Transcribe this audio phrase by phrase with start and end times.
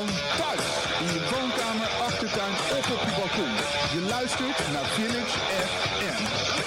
[0.00, 3.52] In je woonkamer, achtertuin of op je balkon.
[3.92, 6.59] Je luistert naar Village FM.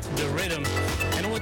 [0.00, 0.79] The Rhythm.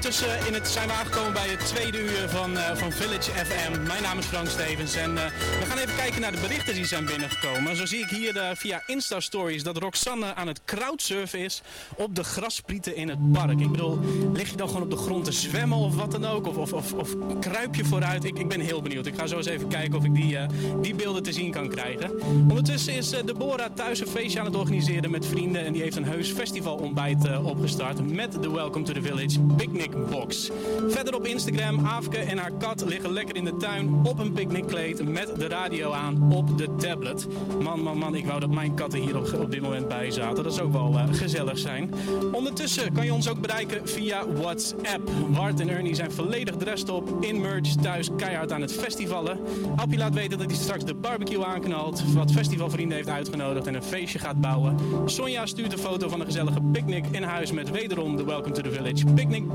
[0.08, 3.30] En ondertussen in het, zijn we aangekomen bij het tweede uur van, eh, van Village
[3.30, 3.82] FM.
[3.86, 5.24] Mijn naam is Frank Stevens en eh,
[5.60, 7.76] we gaan even kijken naar de berichten die zijn binnengekomen.
[7.76, 11.62] Zo zie ik hier eh, via Insta Stories dat Roxanne aan het crowdsurfen is
[11.96, 13.60] op de grasprieten in het park.
[13.60, 13.98] Ik bedoel,
[14.32, 16.46] lig je dan gewoon op de grond te zwemmen of wat dan ook?
[16.46, 18.24] Of, of, of, kruip je vooruit?
[18.24, 19.06] Ik, ik ben heel benieuwd.
[19.06, 20.48] Ik ga zo eens even kijken of ik die, eh,
[20.80, 22.20] die beelden te zien kan krijgen.
[22.48, 25.64] Ondertussen is eh, Deborah thuis een feestje aan het organiseren met vrienden.
[25.64, 29.97] En die heeft een heus festivalontbijt eh, opgestart met de Welcome to the Village Picnic
[30.10, 30.50] Box.
[30.88, 35.08] Verder op Instagram, Aafke en haar kat liggen lekker in de tuin op een picknickkleed
[35.08, 37.26] met de radio aan op de tablet.
[37.62, 40.44] Man, man, man, ik wou dat mijn katten hier op, dit moment bij zaten.
[40.44, 41.94] Dat zou ook wel eh, gezellig zijn.
[42.32, 45.10] Ondertussen kan je ons ook bereiken via WhatsApp.
[45.28, 49.38] Wart en Ernie zijn volledig dressed op in merch thuis keihard aan het festivalen.
[49.76, 53.82] Appie laat weten dat hij straks de barbecue aanknalt, wat festivalvrienden heeft uitgenodigd en een
[53.82, 54.76] feestje gaat bouwen.
[55.04, 58.62] Sonja stuurt een foto van een gezellige picknick in huis met wederom de Welcome to
[58.62, 59.54] the Village Picnic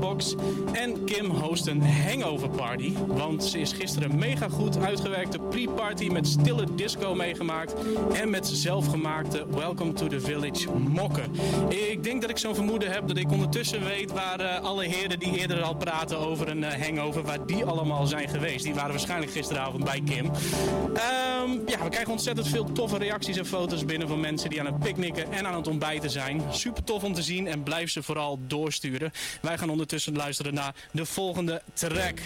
[0.72, 6.28] En Kim host een hangover party, want ze is gisteren mega goed uitgewerkte pre-party met
[6.28, 7.74] stille disco meegemaakt
[8.12, 11.32] en met zelfgemaakte Welcome to the Village mokken.
[11.68, 15.18] Ik denk dat ik zo'n vermoeden heb dat ik ondertussen weet waar uh, alle heren
[15.18, 18.64] die eerder al praten over een uh, hangover, waar die allemaal zijn geweest.
[18.64, 20.26] Die waren waarschijnlijk gisteravond bij Kim.
[20.26, 24.66] Um, ja, we krijgen ontzettend veel toffe reacties en foto's binnen van mensen die aan
[24.66, 26.42] het picknicken en aan het ontbijten zijn.
[26.50, 29.10] Super tof om te zien en blijf ze vooral doorsturen.
[29.42, 32.20] Wij gaan ondertussen luisteren naar de volgende track.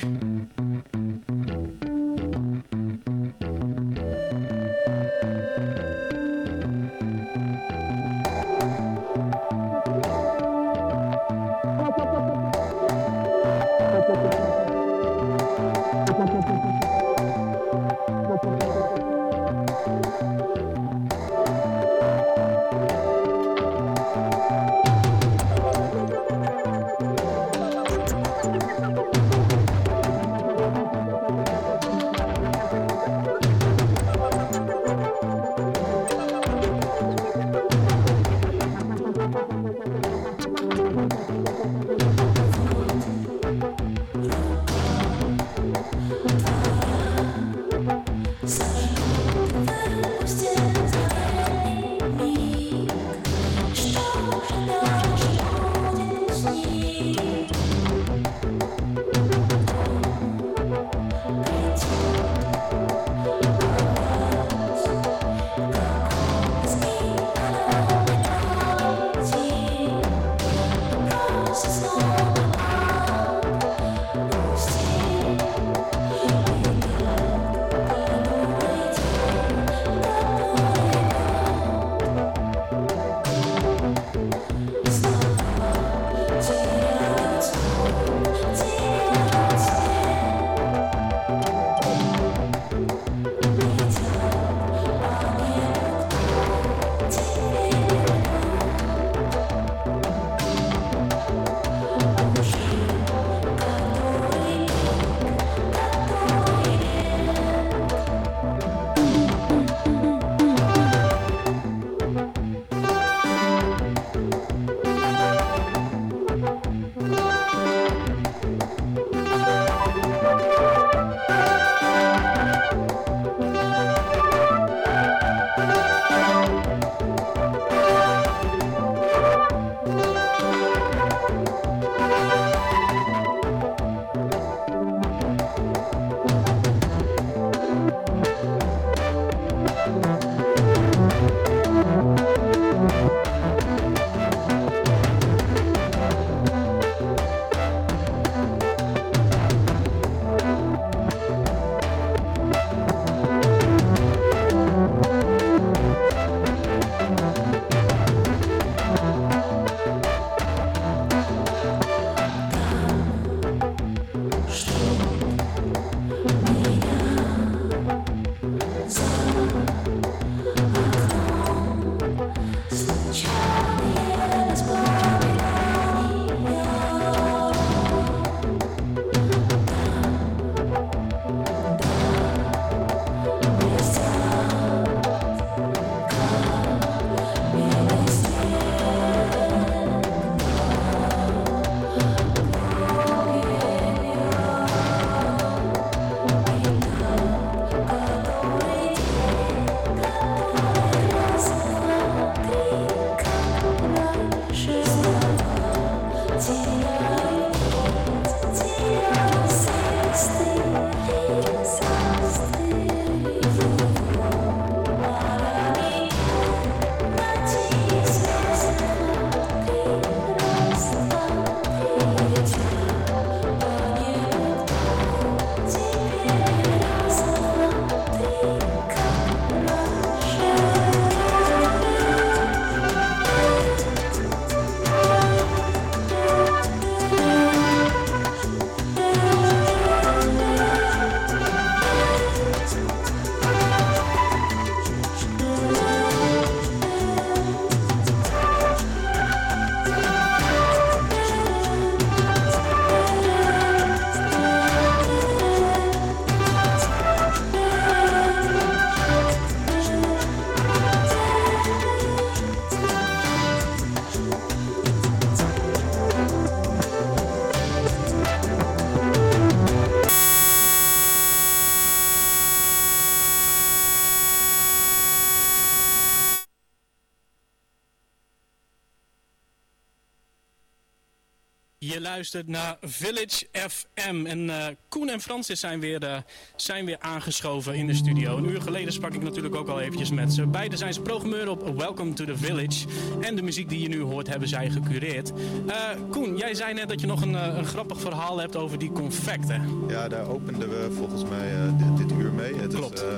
[282.18, 284.26] Luistert naar Village FM.
[284.26, 286.16] En uh, Koen en Francis zijn weer, uh,
[286.56, 288.36] zijn weer aangeschoven in de studio.
[288.36, 290.46] Een uur geleden sprak ik natuurlijk ook al eventjes met ze.
[290.46, 292.86] Beide zijn ze programmeur op Welcome to the Village.
[293.20, 295.32] En de muziek die je nu hoort hebben zij gecureerd.
[295.66, 295.74] Uh,
[296.10, 299.84] Koen, jij zei net dat je nog een, een, grappig verhaal hebt over die confecten.
[299.88, 302.54] Ja, daar openden we volgens mij dit, dit, uur mee.
[302.54, 303.02] Het Klopt.
[303.02, 303.08] Is,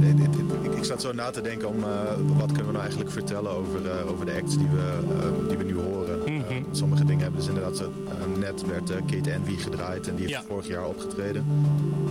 [0.00, 0.28] dit, dit,
[0.62, 1.80] ik, ik zat zo na te denken om
[2.36, 5.74] wat kunnen we nou eigenlijk vertellen over, over de acts die we, die we nu
[5.74, 6.17] horen.
[6.78, 7.92] Sommige dingen hebben dus inderdaad zo,
[8.38, 10.46] net werd uh, Kate Envy gedraaid en die heeft Ja.
[10.48, 11.44] vorig jaar opgetreden.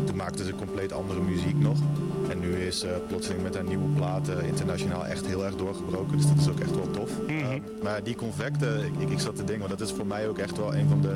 [0.06, 1.78] Toen maakte ze compleet andere muziek nog.
[2.30, 6.18] En nu is uh, plotseling met haar nieuwe platen internationaal echt heel erg doorgebroken.
[6.18, 7.12] Dus dat is ook echt wel tof.
[7.28, 7.60] Mhm.
[7.84, 10.38] Maar die convecten, ik, ik, ik zat te denken, want dat is voor mij ook
[10.38, 11.16] echt wel een van de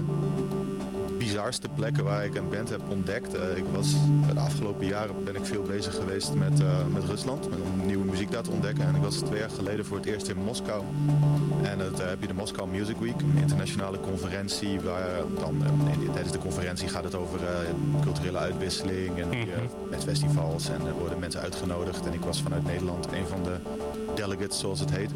[1.26, 3.36] bizarste plekken waar ik een band heb ontdekt.
[3.36, 3.92] Uh, ik was,
[4.34, 8.06] de afgelopen jaren ben ik veel bezig geweest met, uh, met Rusland, met, om nieuwe
[8.06, 8.86] muziek daar te ontdekken.
[8.88, 10.84] En ik was twee jaar geleden voor het eerst in Moskou.
[11.64, 14.80] En dan uh, heb je de Moskou Music Week, een internationale conferentie.
[14.80, 15.10] Waar
[15.40, 15.64] dan,
[16.14, 17.40] tijdens de conferentie gaat het over
[18.02, 19.90] culturele uitwisseling en Mhm.
[19.90, 20.70] met festivals.
[20.70, 22.06] En er worden mensen uitgenodigd.
[22.06, 23.56] En ik was vanuit Nederland een van de
[24.22, 25.12] delegates, zoals het heet.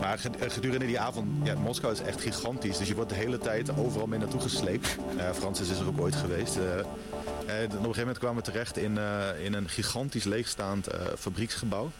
[0.00, 2.78] Maar gedurende die avond, ja, Moskou is echt gigantisch.
[2.78, 4.96] Dus je wordt de hele tijd overal mee naartoe gesleept.
[5.16, 6.56] Uh, Francis is er ook ooit geweest.
[6.56, 8.98] Uh, op een gegeven moment kwamen we terecht in,
[9.42, 10.86] in een gigantisch leegstaand
[11.18, 11.90] fabrieksgebouw.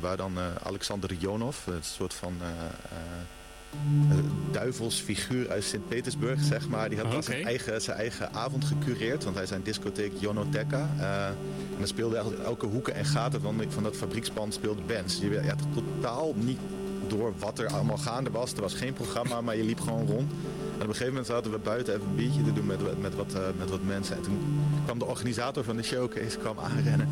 [0.00, 2.32] waar dan Alexander Jonov, een soort van
[4.50, 6.88] duivelsfiguur uit Sint-Petersburg, zeg maar.
[6.88, 7.22] Die had okay.
[7.22, 10.88] zijn, eigen, zijn eigen avond gecureerd, want hij zijn discotheek Jonoteka.
[10.98, 15.18] Uh, en dan speelde elke hoeken en gaten van, van dat fabriekspand speelde bands.
[15.18, 16.58] Je had totaal niet
[17.08, 18.52] door wat er allemaal gaande was.
[18.52, 20.32] Er was geen programma, maar je liep gewoon rond.
[20.74, 23.14] En op een gegeven moment zaten we buiten even een biertje te doen met, met,
[23.14, 24.16] wat, uh, met wat mensen.
[24.16, 24.38] En toen
[24.84, 27.08] kwam de organisator van de showcase kwam aanrennen.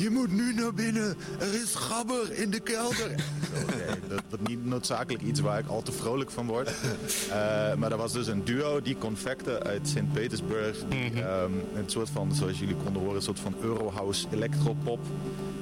[0.00, 1.16] Je moet nu naar binnen.
[1.38, 3.10] Er is gabber in de kelder.
[3.62, 6.68] okay, dat, dat niet noodzakelijk iets waar ik al te vrolijk van word.
[6.68, 7.34] Uh,
[7.74, 10.76] maar er was dus een duo, die Confecten uit Sint-Petersburg.
[10.88, 11.18] Die Mhm.
[11.18, 15.00] um, een soort van, zoals jullie konden horen, een soort van Eurohouse electropop.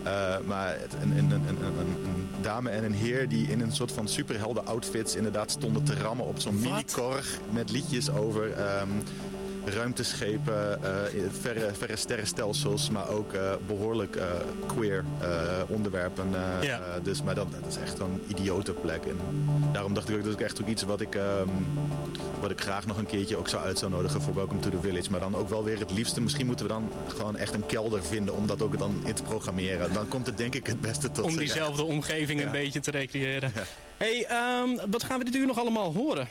[0.04, 3.92] Uh, maar het, een, een, een, een, dame en een heer die in een soort
[3.92, 9.02] van superhelden outfits inderdaad stonden te rammen op zo'n mini-korg met liedjes over um,
[9.70, 14.22] ruimteschepen, uh, verre, verre sterrenstelsels, maar ook uh, behoorlijk uh,
[14.66, 15.04] queer
[15.66, 16.26] onderwerpen.
[16.60, 16.80] Ja.
[17.02, 19.04] dus, maar dat, dat is echt een idiote plek.
[19.04, 19.18] En
[19.72, 21.66] daarom dacht ik ook dat ik echt ook iets wat ik, um,
[22.40, 24.80] wat ik graag nog een keertje ook zou uit zou nodigen voor Welcome to the
[24.80, 25.10] Village.
[25.10, 26.20] Maar dan ook wel weer het liefste.
[26.20, 29.22] Misschien moeten we dan gewoon echt een kelder vinden om dat ook dan in te
[29.22, 29.92] programmeren.
[29.92, 32.46] Dan komt het denk ik het beste tot Om diezelfde omgeving ja.
[32.46, 33.52] een beetje te recreëren.
[33.54, 33.62] Ja.
[33.96, 34.26] hey,
[34.62, 36.28] um, wat gaan we dit uur nog allemaal horen?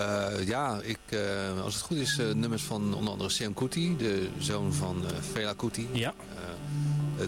[0.00, 1.20] Uh, ja, ik, uh,
[1.62, 5.02] als het goed is, uh, nummers van onder andere Sam Kuti, de zoon van
[5.32, 5.88] Fela Kuti.
[5.92, 6.14] Ja.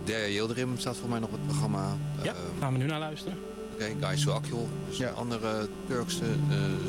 [0.05, 1.97] Derja Yildirim staat voor mij nog op het programma.
[2.23, 3.38] Ja, gaan we nu naar luisteren.
[3.73, 5.09] Oké, okay, Guy Suakyol, dus ja.
[5.09, 6.25] een andere Turkse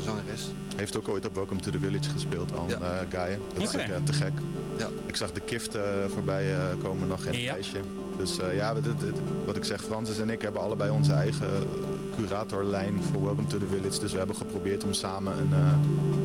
[0.04, 0.42] zangeres.
[0.76, 2.78] Heeft ook ooit op Welcome to the Village gespeeld, al ja.
[3.10, 3.38] Guy.
[3.54, 3.84] Dat okay.
[3.84, 4.32] is te gek.
[4.78, 4.88] Ja.
[5.06, 5.76] Ik zag de Kift
[6.12, 7.52] voorbij komen nog in het ja.
[7.52, 7.80] lijstje.
[8.18, 8.84] Dus ja, dit,
[9.44, 11.48] wat ik zeg, Francis en ik hebben allebei onze eigen
[12.16, 14.00] curatorlijn voor Welcome to the Village.
[14.00, 15.72] Dus we hebben geprobeerd om samen een, uh,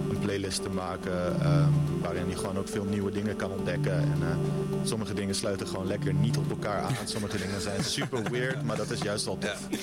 [0.10, 1.67] een playlist te maken uh,
[2.01, 3.93] waarin je gewoon ook veel nieuwe dingen kan ontdekken.
[3.93, 4.27] En uh,
[4.84, 6.96] sommige dingen sluiten gewoon lekker niet op elkaar aan.
[7.05, 9.67] Sommige dingen zijn super weird, maar dat is juist al tof.
[9.69, 9.77] Ja.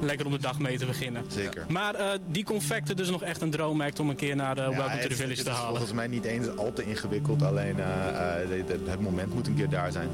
[0.00, 1.24] Lekker om de dag mee te beginnen.
[1.28, 1.64] Zeker.
[1.68, 4.88] Maar uh, die confecten dus nog echt een droommerk om een keer naar ja, Welcome
[4.88, 5.68] het, to the Village het te halen.
[5.68, 9.92] volgens mij niet eens al te ingewikkeld, alleen het, het moment moet een keer daar
[9.92, 10.08] zijn.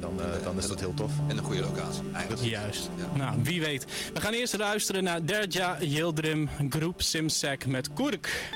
[0.00, 1.12] dan, dan is dat heel tof.
[1.26, 2.02] En een goede locatie.
[2.12, 2.42] Eigenlijk.
[2.42, 2.90] Juist.
[2.96, 3.16] Ja.
[3.16, 3.86] Nou, wie weet.
[4.14, 8.50] We gaan eerst luisteren naar Derja Yildirim, groep Simsek met Kurk.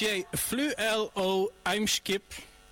[0.00, 2.22] DJ Fluelo Eimskip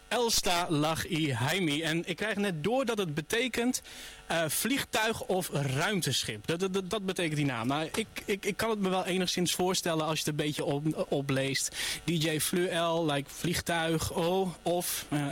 [0.09, 1.83] Elsta Lach I Heimi.
[1.83, 3.83] En ik krijg net door dat het betekent
[4.31, 6.47] uh, vliegtuig of ruimteschip.
[6.47, 7.67] Dat, dat, dat, betekent die naam.
[7.67, 10.65] Nou, ik, ik, ik kan het me wel enigszins voorstellen als je het een beetje
[10.65, 11.77] op, opleest.
[12.05, 15.27] DJ Fluel, like vliegtuig, oh, of uh,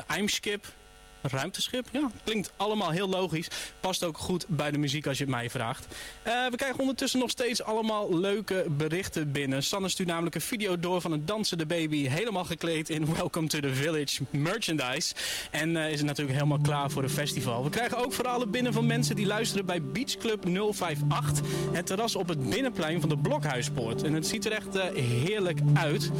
[1.32, 1.86] ruimteschip.
[1.92, 3.48] Ja, klinkt allemaal heel logisch.
[3.80, 5.86] Past ook goed bij de muziek als je het mij vraagt.
[6.26, 9.62] Uh, we krijgen ondertussen nog steeds allemaal leuke berichten binnen.
[9.62, 12.08] Sanne stuurt namelijk een video door van een dansende baby.
[12.08, 15.14] Helemaal gekleed in Welcome to the Village merchandise.
[15.50, 17.64] En uh, is natuurlijk helemaal klaar voor een festival.
[17.64, 21.46] We krijgen ook verhalen binnen van mensen die luisteren bij Beach Club 058.
[21.72, 24.02] Het terras op het binnenplein van de Blokhuispoort.
[24.02, 26.10] En het ziet er echt uh, heerlijk uit.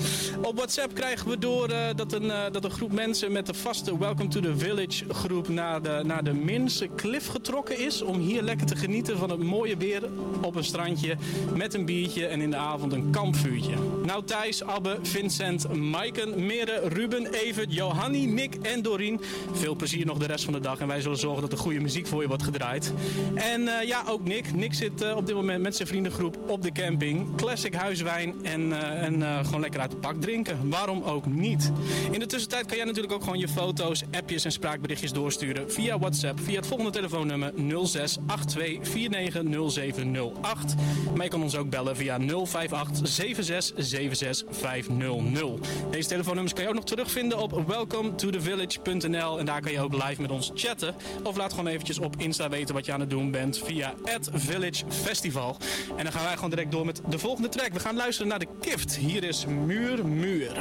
[0.42, 4.28] Op WhatsApp krijgen we door dat, een, dat een groep mensen met de vaste Welcome
[4.28, 8.02] to the Village groep naar de, naar de Minse Cliff getrokken is.
[8.02, 10.02] Om hier lekker te genieten van het mooie weer
[10.42, 11.16] op een strandje.
[11.54, 13.74] Met een biertje en in de avond een kampvuurtje.
[14.04, 19.20] Nou Thijs, Abbe, Vincent, Maiken, Mere, Ruben, Evert, Johanni, Nick en Dorien.
[19.52, 20.78] Veel plezier nog de rest van de dag.
[20.78, 22.92] En wij zullen zorgen dat er goede muziek voor je wordt gedraaid.
[23.35, 24.54] En uh, ja, ook Nick.
[24.54, 27.37] Nick zit uh, op dit moment met zijn vriendengroep op de camping.
[27.37, 30.68] Classic huiswijn en, uh, en gewoon lekker uit de pak drinken.
[30.68, 31.72] Waarom ook niet?
[32.11, 35.72] In de tussentijd kan jij natuurlijk ook gewoon je foto's, appjes en spraak spraakberichtjes doorsturen
[35.72, 37.52] via WhatsApp via het volgende telefoonnummer
[37.84, 40.74] 06 82 49 0708.
[41.14, 45.68] Maar je kan ons ook bellen via 058 76 76 500.
[45.90, 50.20] Deze telefoonnummers kan je ook nog terugvinden op welcometothevillage.nl en daar kan je ook live
[50.20, 50.94] met ons chatten.
[51.22, 53.94] Of laat gewoon eventjes op Insta weten wat je aan het doen bent via
[54.32, 55.56] Village Festival.
[55.96, 57.72] En dan gaan wij gewoon direct door met de volgende track.
[57.72, 58.96] We gaan luisteren naar de Kift.
[58.96, 60.52] Hier is Muur Muur.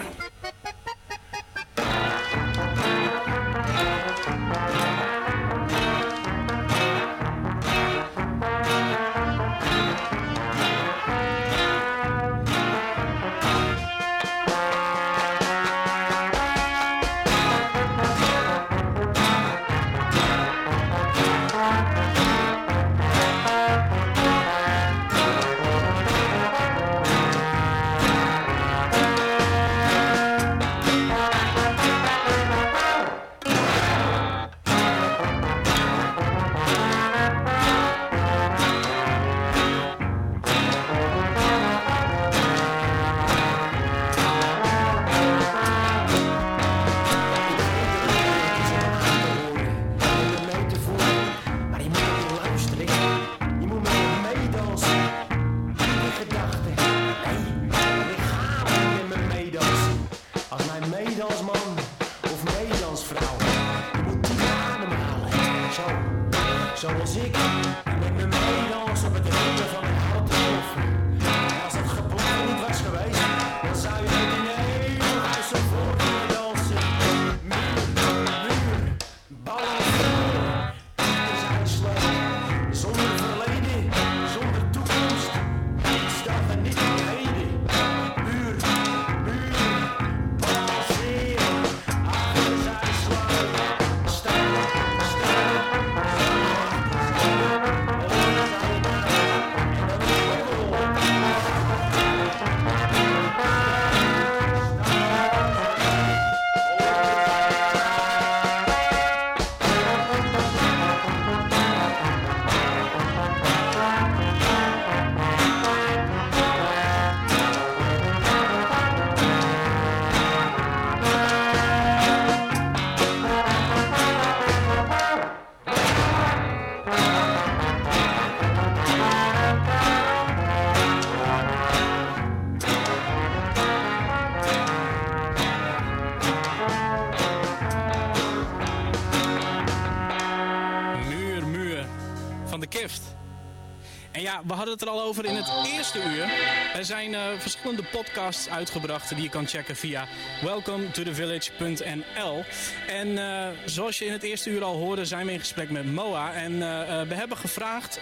[145.95, 146.29] Eerste uur.
[146.73, 150.07] Er zijn uh, verschillende podcasts uitgebracht die je kan checken via
[150.41, 152.43] welcometothevillage.nl.
[152.87, 155.93] En uh, zoals je in het eerste uur al hoorde, zijn we in gesprek met
[155.93, 156.33] Moa.
[156.33, 156.59] En uh,
[157.01, 157.99] we hebben gevraagd,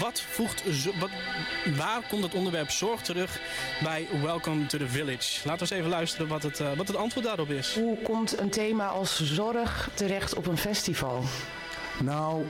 [0.00, 0.62] wat voegt,
[0.98, 1.10] wat,
[1.76, 3.40] waar komt het onderwerp zorg terug
[3.82, 5.40] bij Welcome to the Village?
[5.44, 7.74] Laten we eens even luisteren wat het, wat het antwoord daarop is.
[7.74, 11.24] Hoe komt een thema als zorg terecht op een festival?
[11.98, 12.44] Nou,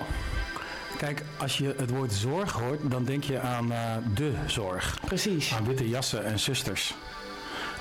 [0.97, 4.99] Kijk, als je het woord zorg hoort, dan denk je aan uh, de zorg.
[5.05, 5.55] Precies.
[5.55, 6.95] Aan witte jassen en zusters.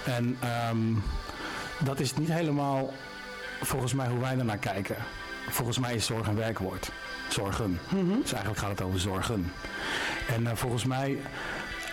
[0.06, 0.38] En
[0.72, 1.04] um,
[1.80, 2.93] dat is niet helemaal
[3.62, 4.95] volgens mij hoe wij ernaar kijken.
[5.50, 6.91] Volgens mij is zorg een werkwoord.
[7.30, 7.80] Zorgen.
[7.89, 8.22] Mm -hmm.
[8.22, 9.52] Dus eigenlijk gaat het over zorgen.
[10.28, 11.17] En uh, volgens mij,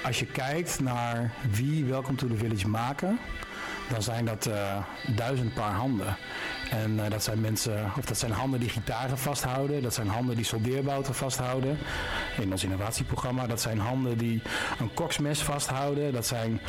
[0.04, 3.18] als je kijkt naar wie Welcome to the Village maken
[3.88, 4.50] dan zijn dat
[5.16, 6.16] duizend paar handen.
[6.70, 9.82] En dat zijn mensen, of dat zijn handen die gitaren vasthouden.
[9.82, 11.78] Dat zijn handen die soldeerbouten vasthouden.
[12.40, 13.46] In ons innovatieprogramma.
[13.46, 14.42] Dat zijn handen die
[14.78, 16.12] een koksmes vasthouden.
[16.12, 16.60] Dat zijn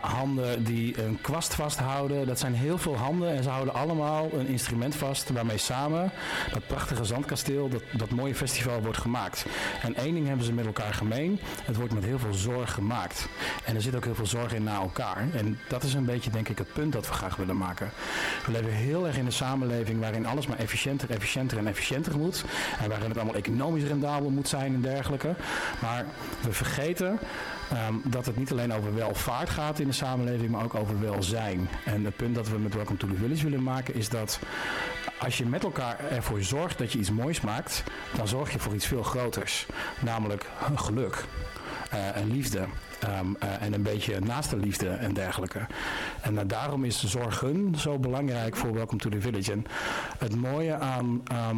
[0.00, 2.26] handen die een kwast vasthouden.
[2.26, 6.12] Dat zijn heel veel handen en ze houden allemaal een instrument vast waarmee samen
[6.52, 9.46] dat prachtige zandkasteel, dat, dat mooie festival wordt gemaakt.
[9.82, 11.40] En één ding hebben ze met elkaar gemeen.
[11.64, 13.28] Het wordt met heel veel zorg gemaakt.
[13.64, 15.28] En er zit ook heel veel zorg in naar elkaar.
[15.32, 17.90] En dat is een beetje denk ik het punt dat we graag willen maken.
[18.46, 22.44] We leven heel erg in een samenleving waarin alles maar efficiënter, efficiënter en efficiënter moet.
[22.78, 25.34] En waarin het allemaal economisch rendabel moet zijn en dergelijke.
[25.80, 26.04] Maar
[26.42, 27.18] we vergeten
[27.70, 31.68] Ehm, dat het niet alleen over welvaart gaat in de samenleving, maar ook over welzijn.
[31.84, 34.38] En het punt dat we met Welcome to the Village willen maken is dat
[35.18, 37.82] als je met elkaar ervoor zorgt dat je iets moois maakt,
[38.16, 39.66] dan zorg je voor iets veel groters.
[40.00, 41.24] Namelijk geluk
[41.94, 42.66] uh, en liefde.
[43.04, 45.66] Ehm, eh, en een beetje naaste liefde en dergelijke.
[46.20, 49.52] En uh, daarom is zorgen zo belangrijk voor Welcome to the Village.
[49.52, 49.64] En
[50.18, 51.50] het mooie aan uh,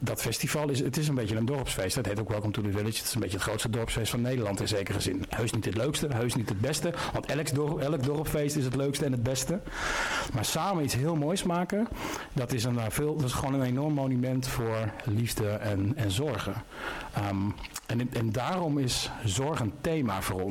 [0.00, 1.96] dat festival is, het is een beetje een dorpsfeest.
[1.96, 2.96] Het heet ook Welcome to the Village.
[2.98, 5.24] Het is een beetje het grootste dorpsfeest van Nederland in zekere zin.
[5.28, 6.92] Heus niet het leukste, heus niet het beste.
[7.12, 9.60] Want elk, elk dorpsfeest is het leukste en het beste.
[10.32, 11.88] Maar samen iets heel moois maken,
[12.32, 16.54] dat is, een, veel, dat is gewoon een enorm monument voor liefde en, en zorgen.
[17.30, 17.54] Um,
[17.88, 20.47] en, en daarom is zorg een thema voor ons.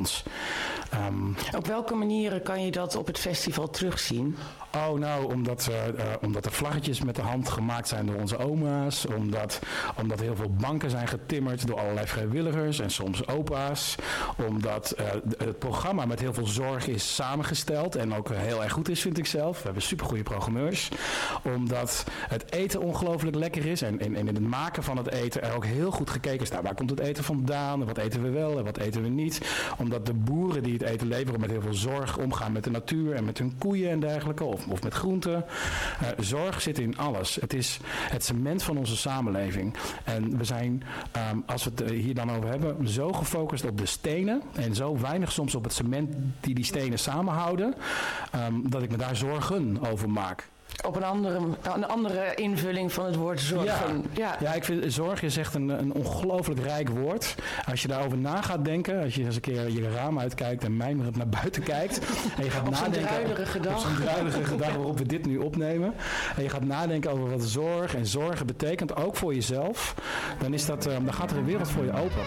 [0.94, 4.36] Um, op welke manieren kan je dat op het festival terugzien?
[4.74, 9.06] Oh, nou, omdat, uh, omdat er vlaggetjes met de hand gemaakt zijn door onze oma's.
[9.06, 9.58] Omdat,
[9.96, 13.94] omdat heel veel banken zijn getimmerd door allerlei vrijwilligers en soms opa's.
[14.48, 15.06] Omdat uh,
[15.38, 19.18] het programma met heel veel zorg is samengesteld en ook heel erg goed is, vind
[19.18, 19.56] ik zelf.
[19.58, 20.88] We hebben supergoeie programmeurs.
[21.42, 25.64] Omdat het eten ongelooflijk lekker is en, in het maken van het eten er ook
[25.64, 26.48] heel goed gekeken is.
[26.48, 27.84] Waar komt het eten vandaan?
[27.84, 29.40] Wat eten we wel en wat eten we niet?
[29.78, 33.14] Omdat de boeren die het eten leveren met heel veel zorg omgaan met de natuur
[33.14, 35.44] en met hun koeien en dergelijke of, met groenten.
[36.02, 37.34] Uh, zorg zit in alles.
[37.40, 37.78] Het is
[38.10, 39.74] het cement van onze samenleving.
[40.04, 40.82] En we zijn,
[41.32, 44.98] um, als we het hier dan over hebben, zo gefocust op de stenen en zo
[44.98, 47.74] weinig soms op het cement die die stenen samenhouden,
[48.34, 50.48] um, dat ik me daar zorgen over maak.
[50.86, 51.38] Op een andere,
[51.74, 54.04] een andere invulling van het woord zorgen.
[54.12, 54.54] Ja, ja.
[54.54, 57.34] ik vind zorg is echt een, een ongelooflijk rijk woord.
[57.66, 60.76] Als je daarover na gaat denken, als je eens een keer je raam uitkijkt en
[60.76, 61.98] mijmerend naar buiten kijkt.
[62.36, 63.02] En je gaat op nadenken.
[63.02, 63.74] Druilerige dag.
[63.74, 65.94] Op zo'n dag waarop we dit nu opnemen.
[66.36, 69.94] En je gaat nadenken over wat zorg en zorgen betekent, ook voor jezelf.
[70.38, 72.22] Dan, is dat, dan gaat er een wereld voor je open.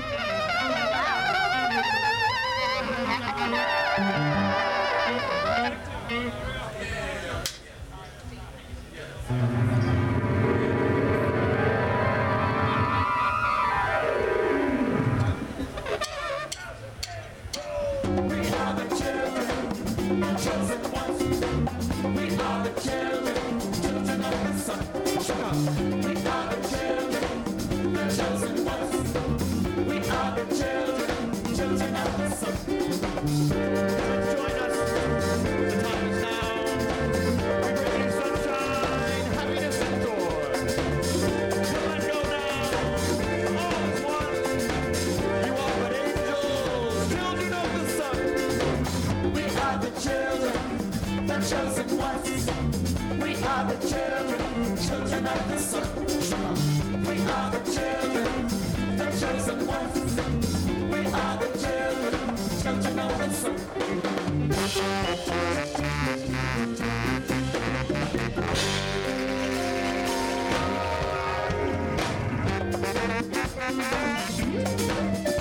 [73.74, 75.41] Música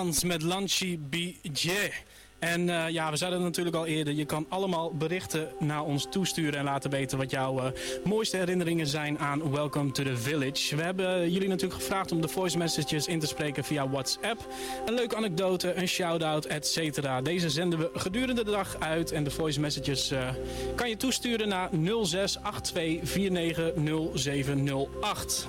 [0.00, 1.92] Dans met Lanchi Bijé.
[2.40, 4.14] En uh, ja, we zeiden het natuurlijk al eerder.
[4.14, 7.64] Je kan allemaal berichten naar ons toesturen en laten weten wat jouw uh,
[8.04, 10.76] mooiste herinneringen zijn aan Welcome to the Village.
[10.76, 14.46] We hebben jullie natuurlijk gevraagd om de voice messages in te spreken via WhatsApp.
[14.86, 17.00] Een leuke anekdote, een shout-out, etc.
[17.22, 19.12] Deze zenden we gedurende de dag uit.
[19.12, 20.28] En de voice messages uh,
[20.74, 21.74] kan je toesturen naar 0682490708.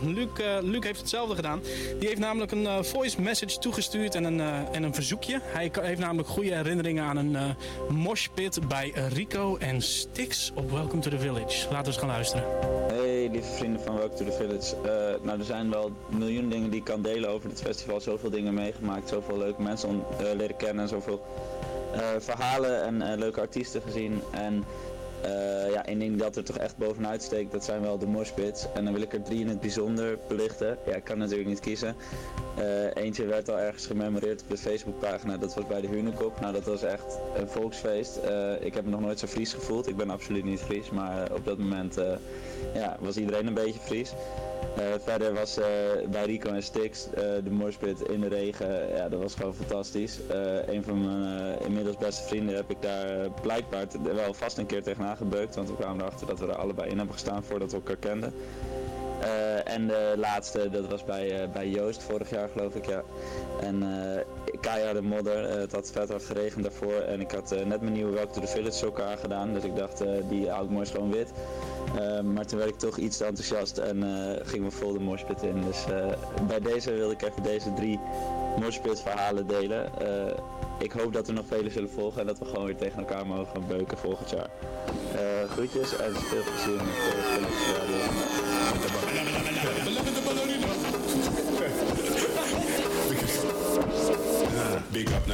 [0.06, 0.30] Luc,
[0.62, 1.62] Luc heeft hetzelfde gedaan.
[2.00, 4.40] Die heeft namelijk een voice message toegestuurd en een,
[4.72, 5.40] en een verzoekje.
[5.44, 7.42] Hij heeft namelijk goede herinneringen aan een uh,
[7.90, 11.64] moshpit bij Rico en Stix op Welcome to the Village.
[11.64, 12.44] Laten we eens gaan luisteren.
[12.88, 14.76] Hey lieve vrienden van Welcome to the Village.
[14.76, 18.00] Uh, nou er zijn wel miljoen dingen die ik kan delen over het festival.
[18.00, 20.06] Zoveel dingen meegemaakt, zoveel leuke mensen om,
[20.38, 21.26] leren kennen en zoveel
[22.20, 24.22] verhalen en leuke artiesten gezien.
[24.32, 24.66] En
[25.26, 28.68] uh, ja, één ding dat er toch echt bovenuit steekt, dat zijn wel de moshpits.
[28.74, 30.78] En dan wil ik er drie in het bijzonder belichten.
[30.86, 31.96] Ja, ik kan natuurlijk niet kiezen.
[32.60, 36.40] Uh, eentje werd al ergens gememoreerd op de Facebookpagina, dat was bij de Hunekop.
[36.40, 38.20] Nou, dat was echt een volksfeest.
[38.26, 39.88] Uh, ik heb me nog nooit zo Fries gevoeld.
[39.88, 41.96] Ik ben absoluut niet Fries, maar op dat moment
[42.74, 44.14] ja, was iedereen een beetje Fries.
[44.78, 45.66] Uh, verder was uh,
[46.10, 50.20] bij Rico en Stix uh, de morspit in de regen, ja, dat was gewoon fantastisch.
[50.66, 53.86] een van mijn inmiddels beste vrienden heb ik daar blijkbaar
[54.16, 56.98] wel vast een keer tegenaan gebeukt, want we kwamen erachter dat we er allebei in
[56.98, 58.34] hebben gestaan voordat we elkaar kenden.
[59.66, 63.04] en de laatste, dat was bij, bij Joost vorig jaar geloof ik, ja.
[63.62, 63.84] En
[64.62, 68.42] keiharde modder, het had hard geregend daarvoor en ik had net mijn nieuwe Welcome to
[68.42, 71.32] the Village sokken aangedaan, dus ik dacht die hou ik mooi schoon wit.
[72.24, 74.04] Maar toen werd ik toch iets te enthousiast en
[74.46, 75.62] ging me vol de morspit in.
[75.62, 75.86] Dus
[76.48, 78.00] bij deze wilde ik even deze drie
[78.60, 79.92] morspit verhalen delen.
[80.80, 83.28] ik hoop dat er nog vele zullen volgen en dat we gewoon weer tegen elkaar
[83.28, 84.50] mogen gaan beuken volgend jaar.
[85.50, 87.40] groetjes en veel plezier met de
[88.92, 89.11] Big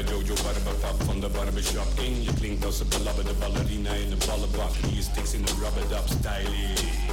[0.01, 2.23] naar Jojo Barberpap van de barbershop in.
[2.23, 4.75] Je klinkt als een belabberde ballerina in de ballenbak.
[4.89, 7.07] Hier sticks in de rubber dub styling.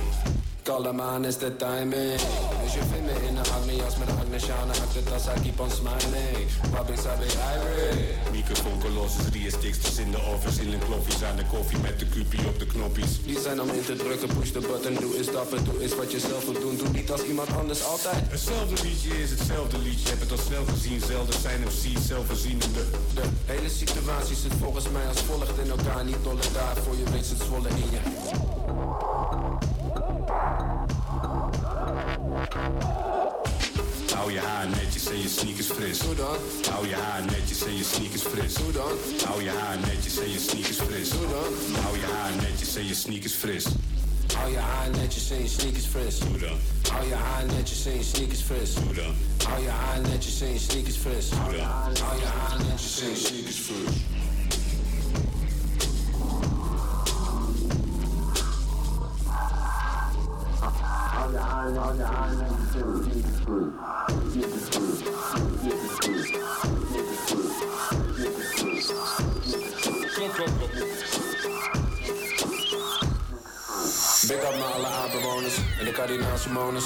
[0.75, 2.19] Man is the timing.
[2.63, 5.71] Dus je vindt me in een Agnes met een Agnesjana Achter tas, I keep on
[5.71, 6.47] smiling.
[6.73, 11.37] Wabi sabi irate Microfoon kolossus, drie sticks dus in de office In een kloffies aan
[11.37, 13.23] de koffie met de kupie op de knoppies.
[13.25, 16.13] Die zijn om in te drukken, push the button Doe eens stappen, doe eens wat
[16.13, 16.77] je zelf wilt doen.
[16.77, 18.23] Doe niet als iemand anders altijd.
[18.31, 22.83] Hetzelfde liedje is hetzelfde liedje Heb het al snel gezien, zelden zijn MC's zelfvoorzienende.
[23.15, 27.07] De hele situatie zit volgens mij als volgt in elkaar Niet dolle daar, voor je
[27.13, 28.54] weet het zwollen in je
[35.25, 36.01] je sneakers fris.
[36.01, 36.37] Hoe dan?
[36.71, 38.57] Hou je haar netjes en je sneakers fris.
[38.57, 38.93] Hoe dan?
[39.25, 41.11] Hou je haar netjes en je sneakers fris.
[41.11, 41.53] Hoe dan?
[41.83, 43.65] Hou je haar netjes en je sneakers fris.
[44.37, 46.19] Hou je haar netjes en je sneakers fris.
[46.21, 46.59] Hoe dan?
[46.93, 48.75] Hou je haar netjes en je sneakers fris.
[48.75, 49.15] Hoe dan?
[49.49, 51.31] Hou je haar netjes en je sneakers fris.
[51.31, 51.67] Hoe dan?
[52.07, 54.05] Hou je haar netjes en je sneakers fris.
[70.35, 70.45] Big
[74.43, 76.85] up naar alle aardbewoners en de kardinaal Simonus.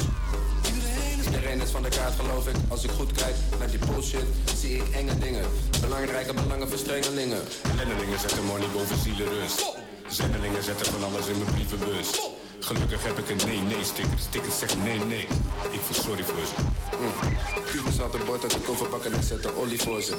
[1.25, 2.55] Iedereen is van de kaart geloof ik.
[2.69, 4.25] Als ik goed kijk naar die bullshit,
[4.57, 5.45] zie ik enge dingen.
[5.81, 7.41] Belangrijke belangen verstrengelingen.
[7.73, 9.65] Ellendelingen zetten money boven zielenrust.
[10.09, 12.09] Zendelingen zetten van alles in mijn brievenbus.
[12.61, 14.19] Gelukkig heb ik een nee-nee-sticker.
[14.19, 15.27] Sticker zegt nee-nee.
[15.71, 16.55] Ik voel sorry voor ze.
[17.01, 17.13] Mm.
[17.67, 20.15] Cubus had een bord uit de koffer pakken en zet een olie voor ze.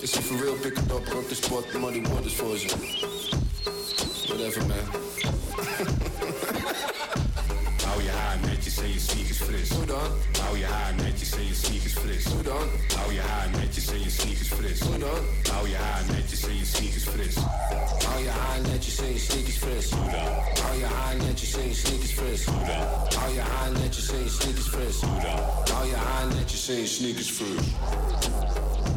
[0.00, 2.66] Is hij for real, pick it up, rock the spot, money waters voor ze.
[4.26, 4.76] Whatever man.
[7.86, 9.70] Hou je haar netjes en je sneakers fris.
[9.70, 10.10] Hoe dan?
[10.40, 11.15] Hou je haar netjes
[12.20, 12.32] fris.
[12.32, 12.68] Hoe dan?
[12.96, 14.80] Hou je haar netjes en je sneakers fris.
[14.80, 15.52] Hoe dan?
[15.52, 17.34] Hou je haar netjes en je sneakers fris.
[18.04, 19.90] Hou je haar netjes en je sneakers fris.
[19.90, 20.32] Hoe dan?
[20.64, 22.44] Hou je haar netjes en je sneakers fris.
[22.44, 23.18] Hoe dan?
[23.18, 25.00] Hou je haar netjes en je sneakers fris.
[25.00, 25.74] Hoe dan?
[25.74, 28.95] Hou je haar netjes en je sneakers fris.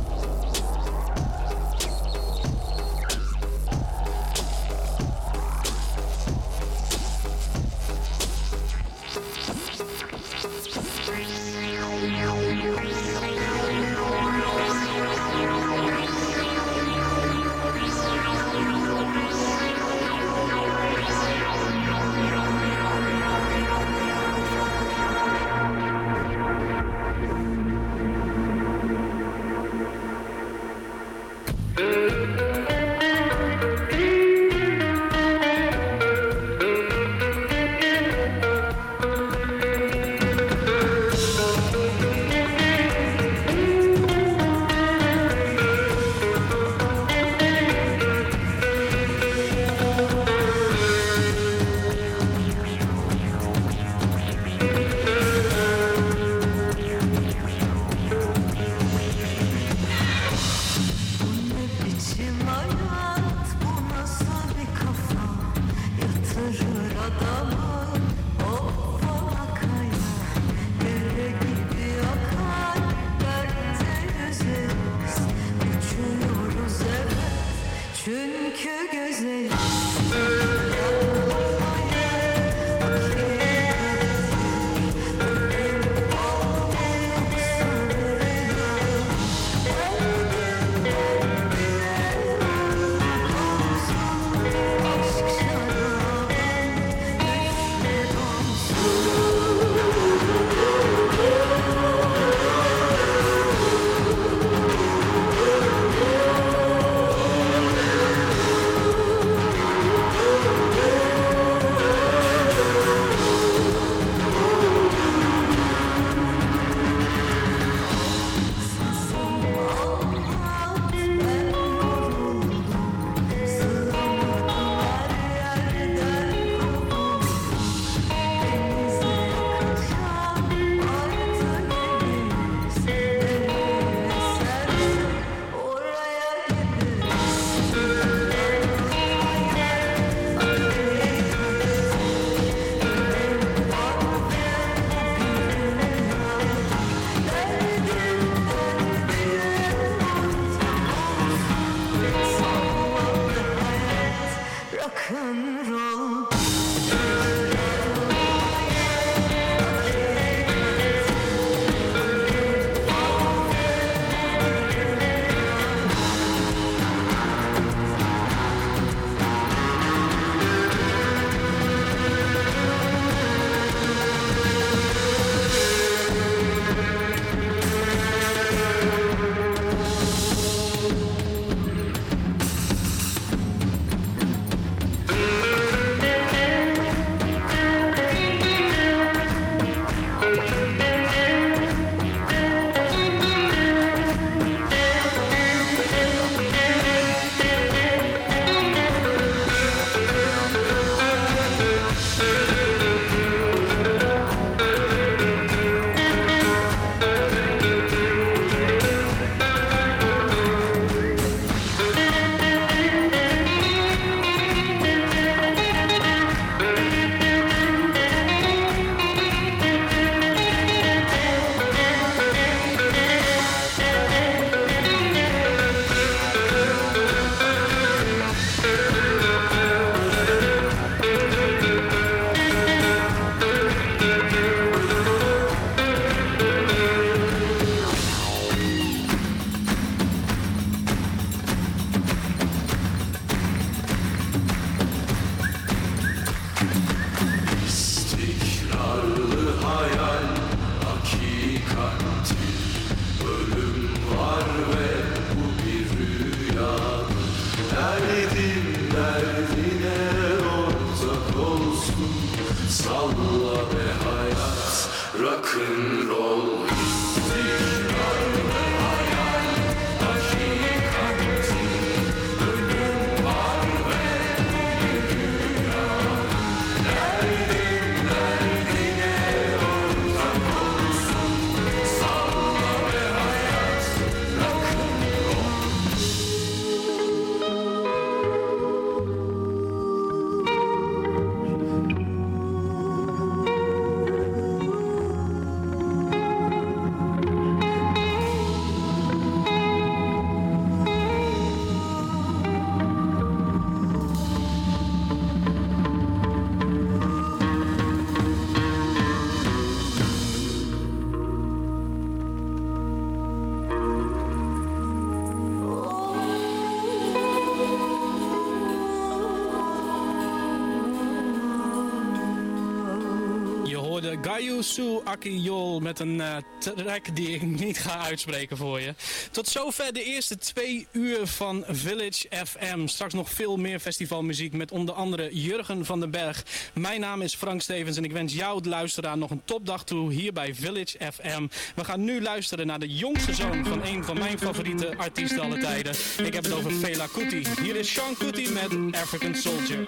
[324.29, 328.93] Gayusu Akiyol met een eh, track die ik niet ga uitspreken voor je.
[329.31, 332.87] Tot zover de eerste twee uur van Village FM.
[332.87, 336.43] Straks nog veel meer festivalmuziek met onder andere Jurgen van den Berg.
[336.73, 340.13] Mijn naam is Frank Stevens en ik wens jou, de luisteraar, nog een topdag toe
[340.13, 341.47] hier bij Village FM.
[341.75, 345.59] We gaan nu luisteren naar de jongste zoon van een van mijn favoriete artiesten alle
[345.59, 345.93] tijden.
[346.23, 347.43] Ik heb het over Fela Kuti.
[347.61, 349.87] Hier is Sean Kuti met African Soldier.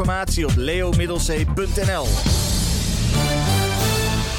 [0.00, 2.39] Informatie op leomiddelzee.nl.